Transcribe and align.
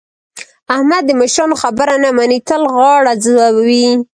احمد 0.75 1.01
د 1.05 1.11
مشرانو 1.21 1.55
خبره 1.63 1.95
نه 2.03 2.09
مني؛ 2.17 2.39
تل 2.47 2.63
غاړه 2.75 3.13
ځوي. 3.25 3.87